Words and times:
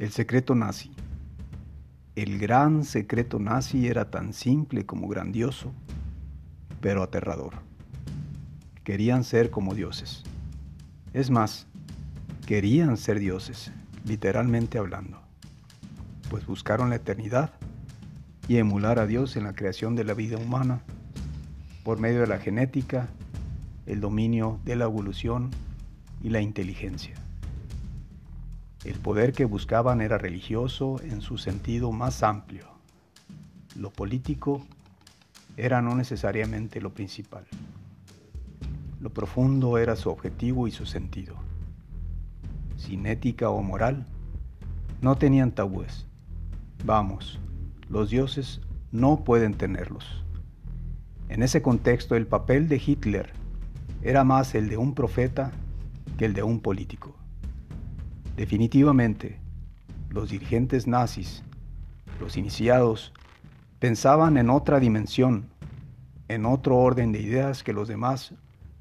El 0.00 0.12
secreto 0.12 0.54
nazi. 0.54 0.90
El 2.16 2.38
gran 2.38 2.84
secreto 2.84 3.38
nazi 3.38 3.86
era 3.86 4.10
tan 4.10 4.32
simple 4.32 4.86
como 4.86 5.08
grandioso, 5.08 5.74
pero 6.80 7.02
aterrador. 7.02 7.52
Querían 8.82 9.24
ser 9.24 9.50
como 9.50 9.74
dioses. 9.74 10.22
Es 11.12 11.28
más, 11.28 11.66
querían 12.46 12.96
ser 12.96 13.18
dioses, 13.18 13.72
literalmente 14.06 14.78
hablando, 14.78 15.20
pues 16.30 16.46
buscaron 16.46 16.88
la 16.88 16.96
eternidad 16.96 17.52
y 18.48 18.56
emular 18.56 19.00
a 19.00 19.06
Dios 19.06 19.36
en 19.36 19.44
la 19.44 19.52
creación 19.52 19.96
de 19.96 20.04
la 20.04 20.14
vida 20.14 20.38
humana 20.38 20.80
por 21.84 22.00
medio 22.00 22.22
de 22.22 22.26
la 22.26 22.38
genética, 22.38 23.10
el 23.84 24.00
dominio 24.00 24.60
de 24.64 24.76
la 24.76 24.84
evolución 24.86 25.50
y 26.22 26.30
la 26.30 26.40
inteligencia. 26.40 27.16
El 28.84 28.98
poder 28.98 29.32
que 29.32 29.44
buscaban 29.44 30.00
era 30.00 30.16
religioso 30.16 31.00
en 31.02 31.20
su 31.20 31.36
sentido 31.36 31.92
más 31.92 32.22
amplio. 32.22 32.66
Lo 33.76 33.90
político 33.90 34.64
era 35.58 35.82
no 35.82 35.94
necesariamente 35.94 36.80
lo 36.80 36.94
principal. 36.94 37.44
Lo 38.98 39.10
profundo 39.10 39.76
era 39.76 39.96
su 39.96 40.08
objetivo 40.08 40.66
y 40.66 40.70
su 40.70 40.86
sentido. 40.86 41.34
Sin 42.78 43.04
ética 43.04 43.50
o 43.50 43.62
moral, 43.62 44.06
no 45.02 45.16
tenían 45.16 45.52
tabúes. 45.52 46.06
Vamos, 46.84 47.38
los 47.90 48.08
dioses 48.08 48.62
no 48.92 49.24
pueden 49.24 49.52
tenerlos. 49.52 50.24
En 51.28 51.42
ese 51.42 51.60
contexto, 51.60 52.16
el 52.16 52.26
papel 52.26 52.66
de 52.66 52.82
Hitler 52.84 53.30
era 54.02 54.24
más 54.24 54.54
el 54.54 54.70
de 54.70 54.78
un 54.78 54.94
profeta 54.94 55.52
que 56.16 56.24
el 56.24 56.32
de 56.32 56.42
un 56.42 56.60
político. 56.60 57.19
Definitivamente, 58.40 59.36
los 60.08 60.30
dirigentes 60.30 60.86
nazis, 60.86 61.42
los 62.18 62.38
iniciados, 62.38 63.12
pensaban 63.80 64.38
en 64.38 64.48
otra 64.48 64.80
dimensión, 64.80 65.50
en 66.26 66.46
otro 66.46 66.78
orden 66.78 67.12
de 67.12 67.20
ideas 67.20 67.62
que 67.62 67.74
los 67.74 67.86
demás 67.86 68.32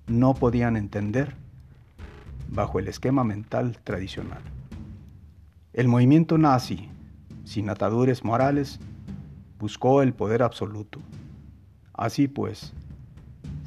no 0.08 0.34
podían 0.34 0.78
entender 0.78 1.36
bajo 2.48 2.80
el 2.80 2.88
esquema 2.88 3.26
mental 3.26 3.78
tradicional. 3.84 4.40
El 5.74 5.90
movimiento 5.90 6.38
nazi, 6.38 6.88
sin 7.44 7.70
ataduras 7.70 8.24
morales, 8.24 8.80
buscó 9.60 10.02
el 10.02 10.14
poder 10.14 10.42
absoluto. 10.42 11.02
Así 11.92 12.30
pues, 12.30 12.72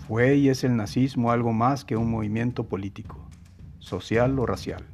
fue 0.08 0.36
y 0.36 0.48
es 0.48 0.64
el 0.64 0.74
nazismo 0.74 1.30
algo 1.32 1.52
más 1.52 1.84
que 1.84 1.98
un 1.98 2.10
movimiento 2.10 2.64
político, 2.64 3.18
social 3.78 4.38
o 4.38 4.46
racial. 4.46 4.86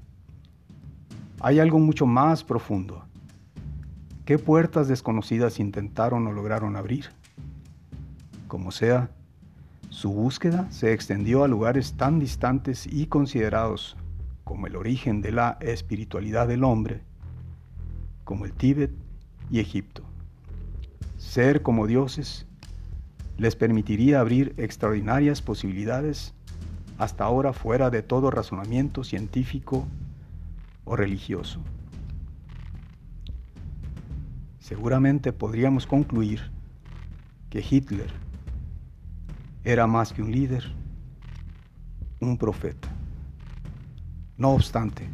Hay 1.40 1.60
algo 1.60 1.78
mucho 1.78 2.04
más 2.04 2.42
profundo. 2.42 3.04
¿Qué 4.24 4.38
puertas 4.38 4.88
desconocidas 4.88 5.60
intentaron 5.60 6.26
o 6.26 6.32
lograron 6.32 6.74
abrir? 6.74 7.10
Como 8.48 8.72
sea, 8.72 9.10
su 9.88 10.12
búsqueda 10.12 10.68
se 10.72 10.92
extendió 10.92 11.44
a 11.44 11.48
lugares 11.48 11.94
tan 11.96 12.18
distantes 12.18 12.88
y 12.88 13.06
considerados 13.06 13.96
como 14.42 14.66
el 14.66 14.74
origen 14.74 15.22
de 15.22 15.30
la 15.30 15.58
espiritualidad 15.60 16.48
del 16.48 16.64
hombre, 16.64 17.02
como 18.24 18.44
el 18.44 18.52
Tíbet 18.52 18.90
y 19.48 19.60
Egipto. 19.60 20.02
Ser 21.18 21.62
como 21.62 21.86
dioses 21.86 22.46
les 23.36 23.54
permitiría 23.54 24.18
abrir 24.18 24.54
extraordinarias 24.56 25.40
posibilidades 25.40 26.34
hasta 26.98 27.22
ahora 27.22 27.52
fuera 27.52 27.90
de 27.90 28.02
todo 28.02 28.32
razonamiento 28.32 29.04
científico 29.04 29.86
o 30.88 30.96
religioso. 30.96 31.60
Seguramente 34.58 35.32
podríamos 35.32 35.86
concluir 35.86 36.50
que 37.50 37.64
Hitler 37.68 38.10
era 39.64 39.86
más 39.86 40.12
que 40.12 40.22
un 40.22 40.32
líder, 40.32 40.64
un 42.20 42.38
profeta. 42.38 42.88
No 44.38 44.50
obstante, 44.50 45.08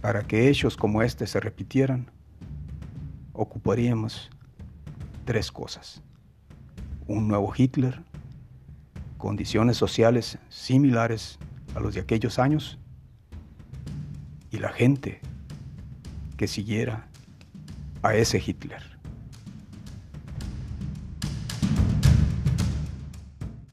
para 0.00 0.22
que 0.22 0.48
hechos 0.48 0.76
como 0.76 1.02
este 1.02 1.26
se 1.26 1.40
repitieran, 1.40 2.10
ocuparíamos 3.32 4.30
tres 5.24 5.50
cosas. 5.50 6.02
Un 7.08 7.26
nuevo 7.26 7.52
Hitler, 7.56 8.00
condiciones 9.18 9.76
sociales 9.76 10.38
similares 10.48 11.38
a 11.74 11.80
los 11.80 11.94
de 11.94 12.00
aquellos 12.00 12.38
años 12.38 12.78
y 14.56 14.58
la 14.58 14.70
gente 14.70 15.20
que 16.38 16.48
siguiera 16.48 17.06
a 18.02 18.14
ese 18.14 18.42
Hitler. 18.44 18.95